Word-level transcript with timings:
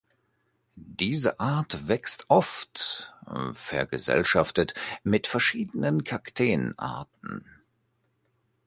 Diese 0.77 1.39
Art 1.39 1.87
wächst 1.87 2.25
oft 2.27 3.13
vergesellschaftet 3.53 4.73
mit 5.03 5.27
verschiedenen 5.27 6.03
Kakteenarten. 6.03 7.45